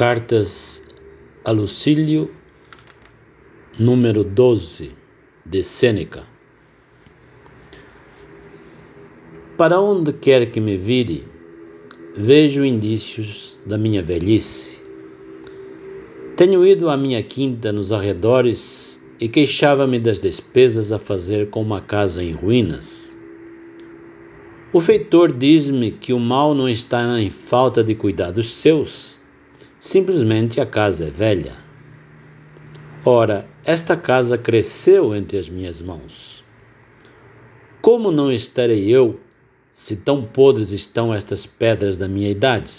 Cartas 0.00 0.82
a 1.44 1.50
Lucílio, 1.50 2.30
número 3.78 4.24
12, 4.24 4.92
de 5.44 5.62
Sêneca. 5.62 6.22
Para 9.58 9.78
onde 9.78 10.14
quer 10.14 10.50
que 10.50 10.58
me 10.58 10.78
vire, 10.78 11.26
vejo 12.16 12.64
indícios 12.64 13.58
da 13.66 13.76
minha 13.76 14.02
velhice. 14.02 14.82
Tenho 16.34 16.66
ido 16.66 16.88
à 16.88 16.96
minha 16.96 17.22
quinta 17.22 17.70
nos 17.70 17.92
arredores 17.92 19.02
e 19.20 19.28
queixava-me 19.28 19.98
das 19.98 20.18
despesas 20.18 20.92
a 20.92 20.98
fazer 20.98 21.50
com 21.50 21.60
uma 21.60 21.82
casa 21.82 22.24
em 22.24 22.32
ruínas. 22.32 23.14
O 24.72 24.80
feitor 24.80 25.30
diz-me 25.30 25.90
que 25.90 26.14
o 26.14 26.18
mal 26.18 26.54
não 26.54 26.70
está 26.70 27.20
em 27.20 27.28
falta 27.28 27.84
de 27.84 27.94
cuidar 27.94 28.30
dos 28.30 28.48
seus 28.50 29.19
Simplesmente 29.80 30.60
a 30.60 30.66
casa 30.66 31.06
é 31.06 31.10
velha. 31.10 31.54
Ora, 33.02 33.48
esta 33.64 33.96
casa 33.96 34.36
cresceu 34.36 35.14
entre 35.14 35.38
as 35.38 35.48
minhas 35.48 35.80
mãos. 35.80 36.44
Como 37.80 38.10
não 38.10 38.30
estarei 38.30 38.90
eu, 38.90 39.18
se 39.72 39.96
tão 39.96 40.22
podres 40.22 40.70
estão 40.70 41.14
estas 41.14 41.46
pedras 41.46 41.96
da 41.96 42.06
minha 42.06 42.28
idade? 42.28 42.70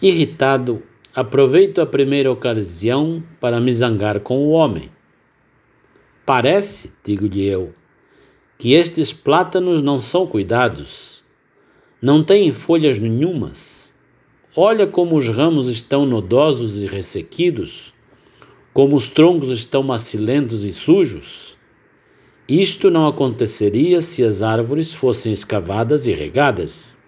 Irritado, 0.00 0.82
aproveito 1.14 1.82
a 1.82 1.86
primeira 1.86 2.32
ocasião 2.32 3.22
para 3.38 3.60
me 3.60 3.74
zangar 3.74 4.20
com 4.20 4.38
o 4.38 4.48
homem. 4.52 4.90
Parece, 6.24 6.94
digo-lhe 7.04 7.44
eu, 7.44 7.74
que 8.56 8.72
estes 8.72 9.12
plátanos 9.12 9.82
não 9.82 9.98
são 9.98 10.26
cuidados, 10.26 11.22
não 12.00 12.24
têm 12.24 12.54
folhas 12.54 12.98
nenhumas 12.98 13.94
Olha 14.58 14.86
como 14.86 15.18
os 15.18 15.28
ramos 15.28 15.68
estão 15.68 16.06
nodosos 16.06 16.82
e 16.82 16.86
ressequidos, 16.86 17.92
como 18.72 18.96
os 18.96 19.06
troncos 19.06 19.50
estão 19.50 19.82
macilentos 19.82 20.64
e 20.64 20.72
sujos. 20.72 21.58
Isto 22.48 22.90
não 22.90 23.06
aconteceria 23.06 24.00
se 24.00 24.24
as 24.24 24.40
árvores 24.40 24.94
fossem 24.94 25.30
escavadas 25.30 26.06
e 26.06 26.14
regadas. 26.14 26.98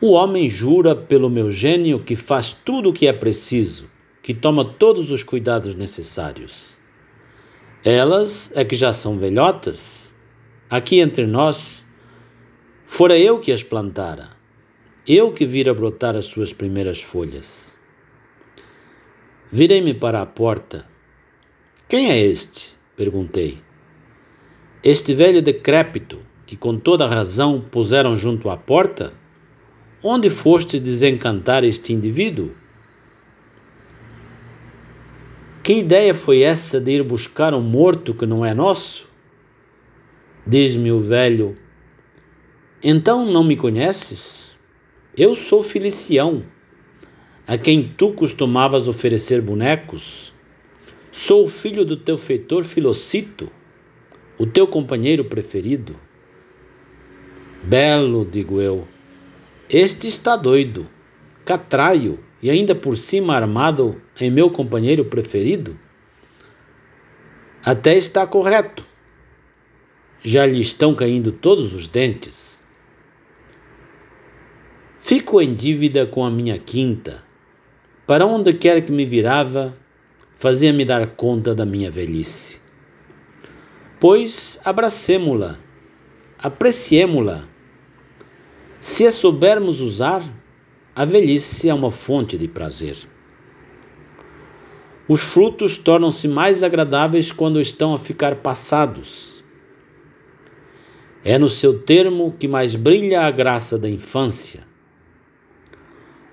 O 0.00 0.12
homem 0.12 0.48
jura 0.48 0.94
pelo 0.94 1.28
meu 1.28 1.50
gênio 1.50 1.98
que 1.98 2.14
faz 2.14 2.56
tudo 2.64 2.90
o 2.90 2.92
que 2.92 3.08
é 3.08 3.12
preciso, 3.12 3.90
que 4.22 4.32
toma 4.32 4.64
todos 4.64 5.10
os 5.10 5.24
cuidados 5.24 5.74
necessários. 5.74 6.78
Elas 7.84 8.52
é 8.54 8.64
que 8.64 8.76
já 8.76 8.92
são 8.92 9.18
velhotas. 9.18 10.14
Aqui 10.70 11.00
entre 11.00 11.26
nós, 11.26 11.84
Fora 12.92 13.16
eu 13.16 13.38
que 13.38 13.52
as 13.52 13.62
plantara, 13.62 14.30
eu 15.06 15.32
que 15.32 15.46
vira 15.46 15.72
brotar 15.72 16.16
as 16.16 16.24
suas 16.24 16.52
primeiras 16.52 17.00
folhas. 17.00 17.78
Virei-me 19.48 19.94
para 19.94 20.20
a 20.20 20.26
porta. 20.26 20.84
Quem 21.88 22.10
é 22.10 22.20
este? 22.20 22.76
perguntei. 22.96 23.62
Este 24.82 25.14
velho 25.14 25.40
decrépito 25.40 26.20
que 26.44 26.56
com 26.56 26.76
toda 26.76 27.06
razão 27.06 27.60
puseram 27.60 28.16
junto 28.16 28.50
à 28.50 28.56
porta? 28.56 29.12
Onde 30.02 30.28
foste 30.28 30.80
desencantar 30.80 31.62
este 31.62 31.92
indivíduo? 31.92 32.50
Que 35.62 35.74
ideia 35.74 36.12
foi 36.12 36.42
essa 36.42 36.80
de 36.80 36.90
ir 36.90 37.04
buscar 37.04 37.54
um 37.54 37.62
morto 37.62 38.12
que 38.12 38.26
não 38.26 38.44
é 38.44 38.52
nosso? 38.52 39.08
Diz-me 40.44 40.90
o 40.90 41.00
velho 41.00 41.56
então 42.82 43.26
não 43.26 43.44
me 43.44 43.56
conheces? 43.56 44.58
Eu 45.14 45.34
sou 45.34 45.62
Felicião, 45.62 46.42
a 47.46 47.58
quem 47.58 47.92
tu 47.96 48.12
costumavas 48.12 48.88
oferecer 48.88 49.42
bonecos. 49.42 50.34
Sou 51.12 51.46
filho 51.46 51.84
do 51.84 51.96
teu 51.96 52.16
feitor 52.16 52.64
Filocito, 52.64 53.50
o 54.38 54.46
teu 54.46 54.66
companheiro 54.66 55.26
preferido. 55.26 55.94
Belo, 57.62 58.24
digo 58.24 58.60
eu, 58.62 58.88
este 59.68 60.08
está 60.08 60.34
doido, 60.34 60.88
catraio 61.44 62.18
e 62.42 62.48
ainda 62.48 62.74
por 62.74 62.96
cima 62.96 63.34
armado 63.34 64.00
em 64.18 64.30
meu 64.30 64.48
companheiro 64.48 65.04
preferido? 65.04 65.78
Até 67.62 67.98
está 67.98 68.26
correto. 68.26 68.86
Já 70.22 70.46
lhe 70.46 70.62
estão 70.62 70.94
caindo 70.94 71.30
todos 71.30 71.74
os 71.74 71.88
dentes. 71.88 72.59
Fico 75.10 75.42
em 75.42 75.52
dívida 75.52 76.06
com 76.06 76.24
a 76.24 76.30
minha 76.30 76.56
quinta. 76.56 77.20
Para 78.06 78.24
onde 78.24 78.52
quer 78.52 78.80
que 78.80 78.92
me 78.92 79.04
virava, 79.04 79.76
fazia-me 80.36 80.84
dar 80.84 81.04
conta 81.16 81.52
da 81.52 81.66
minha 81.66 81.90
velhice. 81.90 82.60
Pois 83.98 84.60
abracemo-la, 84.64 85.58
apreciemo-la. 86.38 87.42
Se 88.78 89.04
a 89.04 89.10
soubermos 89.10 89.80
usar, 89.80 90.22
a 90.94 91.04
velhice 91.04 91.68
é 91.68 91.74
uma 91.74 91.90
fonte 91.90 92.38
de 92.38 92.46
prazer. 92.46 92.96
Os 95.08 95.22
frutos 95.22 95.76
tornam-se 95.76 96.28
mais 96.28 96.62
agradáveis 96.62 97.32
quando 97.32 97.60
estão 97.60 97.94
a 97.94 97.98
ficar 97.98 98.36
passados. 98.36 99.42
É 101.24 101.36
no 101.36 101.48
seu 101.48 101.80
termo 101.80 102.32
que 102.38 102.46
mais 102.46 102.76
brilha 102.76 103.22
a 103.22 103.30
graça 103.32 103.76
da 103.76 103.90
infância. 103.90 104.69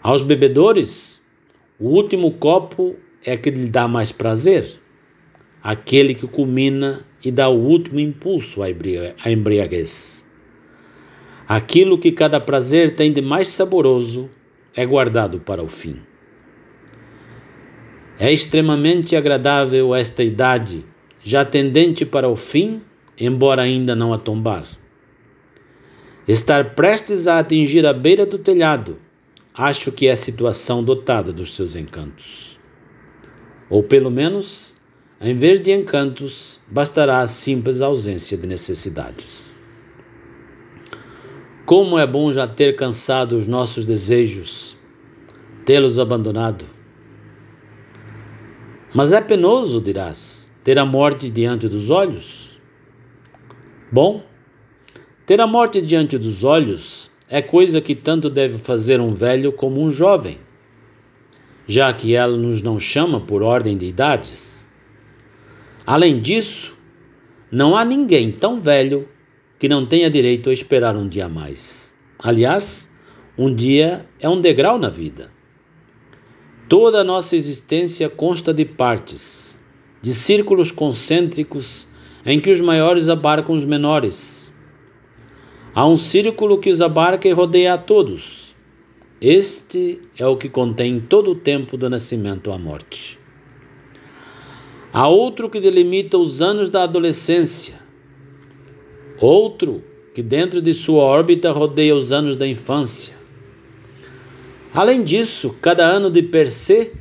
Aos 0.07 0.23
bebedores, 0.23 1.21
o 1.77 1.89
último 1.89 2.31
copo 2.31 2.95
é 3.25 3.35
que 3.35 3.49
lhe 3.49 3.69
dá 3.69 3.89
mais 3.89 4.09
prazer, 4.09 4.79
aquele 5.61 6.15
que 6.15 6.25
culmina 6.25 7.05
e 7.21 7.29
dá 7.29 7.49
o 7.49 7.59
último 7.59 7.99
impulso 7.99 8.61
à 8.63 8.69
embriaguez. 9.29 10.23
Aquilo 11.45 11.97
que 11.97 12.13
cada 12.13 12.39
prazer 12.39 12.95
tem 12.95 13.11
de 13.11 13.21
mais 13.21 13.49
saboroso 13.49 14.29
é 14.73 14.85
guardado 14.85 15.41
para 15.41 15.61
o 15.61 15.67
fim. 15.67 15.99
É 18.17 18.31
extremamente 18.31 19.13
agradável 19.13 19.93
esta 19.93 20.23
idade, 20.23 20.85
já 21.21 21.43
tendente 21.43 22.05
para 22.05 22.29
o 22.29 22.37
fim, 22.37 22.81
embora 23.19 23.61
ainda 23.61 23.93
não 23.93 24.13
a 24.13 24.17
tombar. 24.17 24.65
Estar 26.25 26.75
prestes 26.75 27.27
a 27.27 27.39
atingir 27.39 27.85
a 27.85 27.91
beira 27.91 28.25
do 28.25 28.37
telhado 28.37 29.05
acho 29.57 29.91
que 29.91 30.07
é 30.07 30.11
a 30.11 30.15
situação 30.15 30.83
dotada 30.83 31.33
dos 31.33 31.55
seus 31.55 31.75
encantos. 31.75 32.59
Ou 33.67 33.81
pelo 33.81 34.11
menos, 34.11 34.77
em 35.19 35.35
vez 35.35 35.59
de 35.61 35.71
encantos, 35.71 36.61
bastará 36.67 37.19
a 37.19 37.27
simples 37.27 37.81
ausência 37.81 38.37
de 38.37 38.45
necessidades. 38.45 39.59
Como 41.65 41.97
é 41.97 42.05
bom 42.05 42.31
já 42.31 42.47
ter 42.47 42.75
cansado 42.75 43.35
os 43.35 43.47
nossos 43.47 43.83
desejos, 43.83 44.77
tê-los 45.65 45.97
abandonado. 45.97 46.63
Mas 48.93 49.11
é 49.11 49.19
penoso, 49.19 49.81
dirás, 49.81 50.51
ter 50.63 50.77
a 50.77 50.85
morte 50.85 51.29
diante 51.29 51.67
dos 51.67 51.89
olhos? 51.89 52.61
Bom, 53.91 54.23
ter 55.25 55.41
a 55.41 55.47
morte 55.47 55.81
diante 55.81 56.17
dos 56.17 56.43
olhos 56.43 57.11
é 57.29 57.41
coisa 57.41 57.81
que 57.81 57.93
tanto 57.93 58.29
deve 58.29 58.57
fazer 58.57 59.01
um 59.01 59.13
velho 59.13 59.51
como 59.51 59.81
um 59.81 59.91
jovem, 59.91 60.37
já 61.67 61.91
que 61.91 62.15
ela 62.15 62.37
nos 62.37 62.61
não 62.61 62.79
chama 62.79 63.19
por 63.19 63.43
ordem 63.43 63.77
de 63.77 63.85
idades. 63.85 64.69
Além 65.85 66.21
disso, 66.21 66.77
não 67.51 67.75
há 67.75 67.83
ninguém 67.83 68.31
tão 68.31 68.61
velho 68.61 69.09
que 69.59 69.67
não 69.67 69.85
tenha 69.85 70.09
direito 70.09 70.49
a 70.49 70.53
esperar 70.53 70.95
um 70.95 71.07
dia 71.07 71.27
mais. 71.27 71.93
Aliás, 72.19 72.89
um 73.37 73.53
dia 73.53 74.07
é 74.19 74.29
um 74.29 74.39
degrau 74.39 74.79
na 74.79 74.89
vida. 74.89 75.29
Toda 76.69 77.01
a 77.01 77.03
nossa 77.03 77.35
existência 77.35 78.09
consta 78.09 78.53
de 78.53 78.63
partes, 78.63 79.59
de 80.01 80.13
círculos 80.13 80.71
concêntricos 80.71 81.87
em 82.25 82.39
que 82.39 82.51
os 82.51 82.61
maiores 82.61 83.09
abarcam 83.09 83.55
os 83.55 83.65
menores 83.65 84.46
Há 85.77 85.85
um 85.85 85.95
círculo 85.95 86.57
que 86.57 86.71
os 86.71 86.81
abarca 86.81 87.27
e 87.27 87.31
rodeia 87.31 87.75
a 87.75 87.77
todos. 87.77 88.55
Este 89.21 90.01
é 90.17 90.25
o 90.25 90.35
que 90.35 90.49
contém 90.49 90.99
todo 90.99 91.29
o 91.29 91.35
tempo 91.35 91.77
do 91.77 91.87
nascimento 91.87 92.51
à 92.51 92.57
morte. 92.57 93.19
Há 94.91 95.07
outro 95.07 95.47
que 95.47 95.59
delimita 95.59 96.17
os 96.17 96.41
anos 96.41 96.71
da 96.71 96.81
adolescência. 96.81 97.75
Outro 99.21 99.83
que 100.15 100.23
dentro 100.23 100.63
de 100.63 100.73
sua 100.73 101.03
órbita 101.03 101.51
rodeia 101.51 101.95
os 101.95 102.11
anos 102.11 102.37
da 102.37 102.47
infância. 102.47 103.13
Além 104.73 105.03
disso, 105.03 105.55
cada 105.61 105.85
ano 105.85 106.09
de 106.09 106.23
per 106.23 106.49
se 106.49 106.91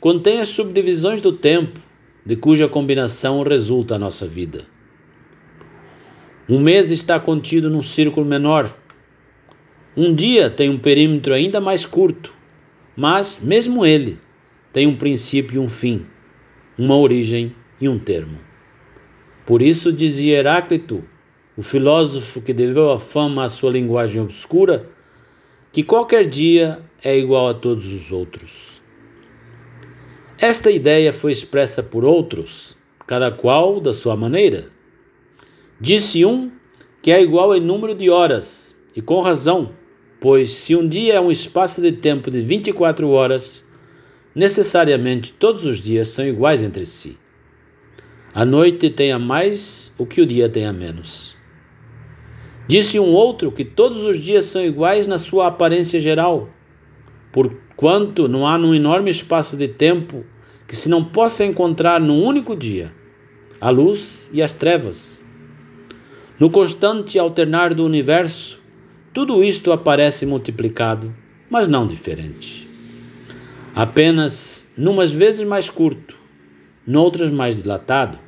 contém 0.00 0.40
as 0.40 0.48
subdivisões 0.48 1.20
do 1.20 1.30
tempo, 1.30 1.78
de 2.24 2.34
cuja 2.34 2.66
combinação 2.66 3.44
resulta 3.44 3.94
a 3.94 4.00
nossa 4.00 4.26
vida. 4.26 4.66
Um 6.48 6.60
mês 6.60 6.92
está 6.92 7.18
contido 7.18 7.68
num 7.68 7.82
círculo 7.82 8.24
menor. 8.24 8.72
Um 9.96 10.14
dia 10.14 10.48
tem 10.48 10.70
um 10.70 10.78
perímetro 10.78 11.34
ainda 11.34 11.60
mais 11.60 11.84
curto, 11.84 12.32
mas, 12.96 13.40
mesmo 13.40 13.84
ele, 13.84 14.20
tem 14.72 14.86
um 14.86 14.94
princípio 14.94 15.56
e 15.56 15.58
um 15.58 15.68
fim, 15.68 16.06
uma 16.78 16.96
origem 16.96 17.52
e 17.80 17.88
um 17.88 17.98
termo. 17.98 18.38
Por 19.44 19.60
isso 19.60 19.92
dizia 19.92 20.38
Heráclito, 20.38 21.02
o 21.56 21.64
filósofo 21.64 22.40
que 22.40 22.52
deveu 22.52 22.92
a 22.92 23.00
fama 23.00 23.44
à 23.44 23.48
sua 23.48 23.72
linguagem 23.72 24.22
obscura, 24.22 24.88
que 25.72 25.82
qualquer 25.82 26.28
dia 26.28 26.78
é 27.02 27.18
igual 27.18 27.48
a 27.48 27.54
todos 27.54 27.86
os 27.92 28.12
outros. 28.12 28.80
Esta 30.38 30.70
ideia 30.70 31.12
foi 31.12 31.32
expressa 31.32 31.82
por 31.82 32.04
outros, 32.04 32.76
cada 33.04 33.32
qual 33.32 33.80
da 33.80 33.92
sua 33.92 34.14
maneira. 34.14 34.75
Disse 35.80 36.24
um 36.24 36.50
que 37.02 37.10
é 37.10 37.22
igual 37.22 37.54
em 37.54 37.60
número 37.60 37.94
de 37.94 38.08
horas, 38.08 38.74
e 38.94 39.02
com 39.02 39.20
razão, 39.20 39.72
pois 40.18 40.50
se 40.50 40.74
um 40.74 40.88
dia 40.88 41.14
é 41.14 41.20
um 41.20 41.30
espaço 41.30 41.82
de 41.82 41.92
tempo 41.92 42.30
de 42.30 42.40
24 42.40 43.08
horas, 43.10 43.62
necessariamente 44.34 45.32
todos 45.32 45.66
os 45.66 45.78
dias 45.78 46.08
são 46.08 46.26
iguais 46.26 46.62
entre 46.62 46.86
si. 46.86 47.18
A 48.34 48.44
noite 48.44 48.88
tem 48.88 49.12
a 49.12 49.18
mais 49.18 49.92
o 49.98 50.06
que 50.06 50.22
o 50.22 50.26
dia 50.26 50.48
tem 50.48 50.66
a 50.66 50.72
menos. 50.72 51.36
Disse 52.66 52.98
um 52.98 53.12
outro 53.12 53.52
que 53.52 53.64
todos 53.64 54.02
os 54.02 54.18
dias 54.18 54.46
são 54.46 54.64
iguais 54.64 55.06
na 55.06 55.18
sua 55.18 55.46
aparência 55.46 56.00
geral, 56.00 56.48
porquanto 57.30 58.28
não 58.28 58.46
há 58.46 58.56
num 58.56 58.74
enorme 58.74 59.10
espaço 59.10 59.58
de 59.58 59.68
tempo 59.68 60.24
que 60.66 60.74
se 60.74 60.88
não 60.88 61.04
possa 61.04 61.44
encontrar 61.44 62.00
num 62.00 62.24
único 62.24 62.56
dia 62.56 62.92
a 63.60 63.68
luz 63.68 64.30
e 64.32 64.42
as 64.42 64.52
trevas. 64.52 65.25
No 66.38 66.50
constante 66.50 67.18
alternar 67.18 67.72
do 67.72 67.82
universo, 67.82 68.62
tudo 69.14 69.42
isto 69.42 69.72
aparece 69.72 70.26
multiplicado, 70.26 71.14
mas 71.48 71.66
não 71.66 71.86
diferente. 71.86 72.68
Apenas 73.74 74.70
numas 74.76 75.10
vezes 75.10 75.46
mais 75.46 75.70
curto, 75.70 76.18
noutras 76.86 77.30
mais 77.30 77.62
dilatado. 77.62 78.18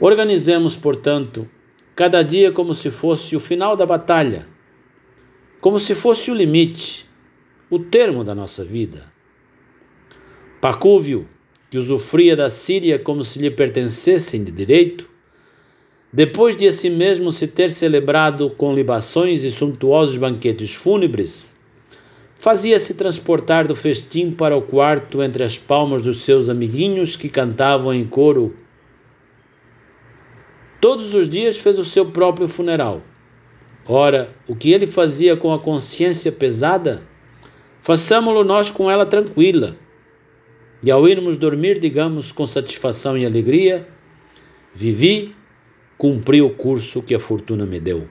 Organizemos, 0.00 0.76
portanto, 0.76 1.48
cada 1.94 2.24
dia 2.24 2.50
como 2.50 2.74
se 2.74 2.90
fosse 2.90 3.36
o 3.36 3.40
final 3.40 3.76
da 3.76 3.86
batalha, 3.86 4.46
como 5.60 5.78
se 5.78 5.94
fosse 5.94 6.32
o 6.32 6.34
limite, 6.34 7.06
o 7.70 7.78
termo 7.78 8.24
da 8.24 8.34
nossa 8.34 8.64
vida. 8.64 9.04
Pacúvio, 10.60 11.28
que 11.70 11.78
usufria 11.78 12.34
da 12.34 12.50
Síria 12.50 12.98
como 12.98 13.22
se 13.22 13.38
lhe 13.38 13.50
pertencessem 13.50 14.42
de 14.42 14.50
direito, 14.50 15.08
depois 16.12 16.56
de 16.56 16.66
a 16.68 16.72
si 16.72 16.88
mesmo 16.88 17.32
se 17.32 17.48
ter 17.48 17.70
celebrado 17.70 18.50
com 18.50 18.74
libações 18.74 19.42
e 19.42 19.50
suntuosos 19.50 20.16
banquetes 20.16 20.74
fúnebres, 20.74 21.56
fazia-se 22.36 22.94
transportar 22.94 23.66
do 23.66 23.74
festim 23.74 24.30
para 24.30 24.56
o 24.56 24.62
quarto 24.62 25.22
entre 25.22 25.42
as 25.42 25.58
palmas 25.58 26.02
dos 26.02 26.22
seus 26.22 26.48
amiguinhos 26.48 27.16
que 27.16 27.28
cantavam 27.28 27.92
em 27.92 28.06
coro 28.06 28.54
Todos 30.80 31.14
os 31.14 31.28
dias 31.28 31.56
fez 31.56 31.78
o 31.78 31.84
seu 31.84 32.06
próprio 32.06 32.46
funeral. 32.46 33.02
Ora, 33.86 34.30
o 34.46 34.54
que 34.54 34.72
ele 34.72 34.86
fazia 34.86 35.36
com 35.36 35.52
a 35.52 35.58
consciência 35.58 36.30
pesada, 36.30 37.02
façamo-lo 37.80 38.44
nós 38.44 38.70
com 38.70 38.90
ela 38.90 39.06
tranquila. 39.06 39.76
E 40.82 40.90
ao 40.90 41.08
irmos 41.08 41.36
dormir, 41.36 41.78
digamos 41.78 42.30
com 42.30 42.46
satisfação 42.46 43.16
e 43.16 43.24
alegria: 43.24 43.88
Vivi, 44.74 45.34
cumpri 45.98 46.42
o 46.42 46.50
curso 46.50 47.02
que 47.02 47.14
a 47.14 47.20
fortuna 47.20 47.64
me 47.64 47.80
deu. 47.80 48.06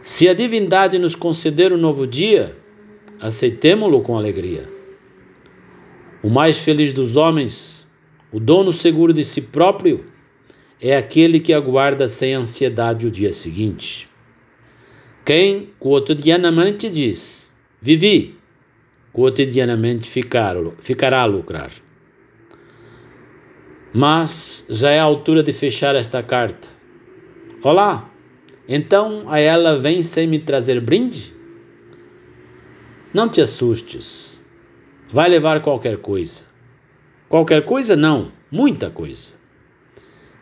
Se 0.00 0.28
a 0.28 0.34
divindade 0.34 0.98
nos 0.98 1.14
conceder 1.14 1.72
um 1.72 1.76
novo 1.76 2.06
dia, 2.06 2.56
aceitemo-lo 3.20 4.00
com 4.00 4.16
alegria. 4.16 4.68
O 6.22 6.30
mais 6.30 6.58
feliz 6.58 6.92
dos 6.92 7.16
homens, 7.16 7.86
o 8.32 8.40
dono 8.40 8.72
seguro 8.72 9.12
de 9.12 9.24
si 9.24 9.42
próprio, 9.42 10.06
é 10.80 10.96
aquele 10.96 11.40
que 11.40 11.52
aguarda 11.52 12.08
sem 12.08 12.34
ansiedade 12.34 13.06
o 13.06 13.10
dia 13.10 13.32
seguinte. 13.32 14.08
Quem 15.24 15.70
cotidianamente 15.78 16.88
diz, 16.88 17.52
vivi, 17.80 18.36
cotidianamente 19.12 20.08
ficar, 20.08 20.56
ficará 20.80 21.20
a 21.20 21.26
lucrar. 21.26 21.70
Mas 23.92 24.66
já 24.68 24.90
é 24.90 25.00
a 25.00 25.04
altura 25.04 25.42
de 25.42 25.52
fechar 25.52 25.94
esta 25.94 26.22
carta. 26.22 26.68
Olá, 27.62 28.10
então 28.68 29.24
a 29.26 29.38
ela 29.38 29.78
vem 29.78 30.02
sem 30.02 30.26
me 30.26 30.38
trazer 30.38 30.80
brinde? 30.80 31.32
Não 33.12 33.28
te 33.28 33.40
assustes. 33.40 34.44
Vai 35.12 35.28
levar 35.28 35.60
qualquer 35.60 35.98
coisa. 35.98 36.44
Qualquer 37.28 37.64
coisa 37.64 37.96
não, 37.96 38.32
muita 38.50 38.90
coisa 38.90 39.40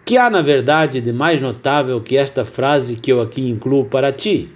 que 0.09 0.17
há 0.17 0.31
na 0.31 0.41
verdade 0.41 1.03
de 1.03 1.13
mais 1.13 1.43
notável 1.43 2.01
que 2.01 2.17
esta 2.17 2.43
frase 2.43 2.97
que 2.97 3.13
eu 3.13 3.21
aqui 3.21 3.47
incluo 3.47 3.85
para 3.85 4.11
ti? 4.11 4.51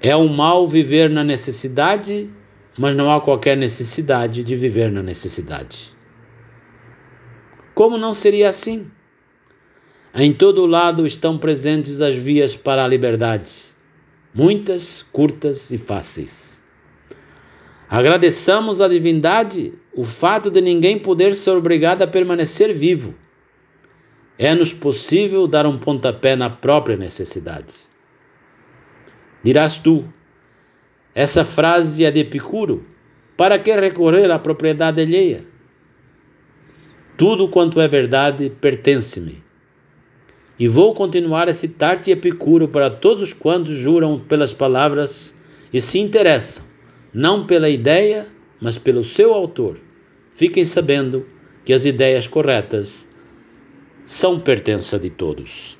É 0.00 0.16
um 0.16 0.26
mal 0.26 0.66
viver 0.66 1.10
na 1.10 1.22
necessidade, 1.22 2.30
mas 2.78 2.96
não 2.96 3.12
há 3.12 3.20
qualquer 3.20 3.54
necessidade 3.54 4.42
de 4.42 4.56
viver 4.56 4.90
na 4.90 5.02
necessidade. 5.02 5.94
Como 7.74 7.96
não 7.98 8.12
seria 8.12 8.48
assim? 8.48 8.90
Em 10.14 10.32
todo 10.32 10.66
lado 10.66 11.06
estão 11.06 11.38
presentes 11.38 12.00
as 12.00 12.14
vias 12.16 12.54
para 12.54 12.84
a 12.84 12.88
liberdade, 12.88 13.50
muitas, 14.34 15.04
curtas 15.10 15.70
e 15.70 15.78
fáceis. 15.78 16.62
Agradeçamos 17.88 18.80
à 18.80 18.88
divindade 18.88 19.72
o 19.94 20.04
fato 20.04 20.50
de 20.50 20.60
ninguém 20.60 20.98
poder 20.98 21.34
ser 21.34 21.50
obrigado 21.50 22.02
a 22.02 22.06
permanecer 22.06 22.74
vivo 22.74 23.14
é-nos 24.38 24.72
possível 24.72 25.46
dar 25.46 25.66
um 25.66 25.78
pontapé 25.78 26.34
na 26.34 26.50
própria 26.50 26.96
necessidade. 26.96 27.74
Dirás 29.42 29.76
tu, 29.76 30.04
essa 31.14 31.44
frase 31.44 32.04
é 32.04 32.10
de 32.10 32.20
Epicuro, 32.20 32.84
para 33.36 33.56
que 33.58 33.72
recorrer 33.74 34.30
à 34.30 34.38
propriedade 34.40 35.00
alheia? 35.00 35.44
Tudo 37.22 37.46
quanto 37.46 37.80
é 37.80 37.86
verdade 37.86 38.50
pertence-me. 38.50 39.44
E 40.58 40.66
vou 40.66 40.92
continuar 40.92 41.48
a 41.48 41.54
citar-te 41.54 42.10
Epicuro 42.10 42.66
para 42.66 42.90
todos 42.90 43.32
quantos 43.32 43.76
juram 43.76 44.18
pelas 44.18 44.52
palavras 44.52 45.32
e 45.72 45.80
se 45.80 46.00
interessam, 46.00 46.64
não 47.14 47.46
pela 47.46 47.68
ideia, 47.68 48.26
mas 48.60 48.76
pelo 48.76 49.04
seu 49.04 49.32
autor. 49.32 49.78
Fiquem 50.32 50.64
sabendo 50.64 51.24
que 51.64 51.72
as 51.72 51.84
ideias 51.84 52.26
corretas 52.26 53.06
são 54.04 54.40
pertença 54.40 54.98
de 54.98 55.08
todos. 55.08 55.78